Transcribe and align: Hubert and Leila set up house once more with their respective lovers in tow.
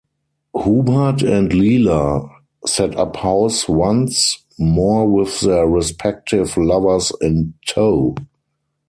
Hubert 0.55 1.21
and 1.21 1.53
Leila 1.53 2.27
set 2.65 2.95
up 2.97 3.17
house 3.17 3.69
once 3.69 4.43
more 4.57 5.07
with 5.07 5.41
their 5.41 5.67
respective 5.67 6.57
lovers 6.57 7.11
in 7.21 7.53
tow. 7.67 8.15